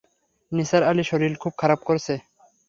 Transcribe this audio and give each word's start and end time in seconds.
নিসার 0.51 0.83
আলির 0.83 1.07
শরীর 1.11 1.33
খুব 1.43 1.53
খারাপ 1.57 1.79
করেছে। 1.87 2.13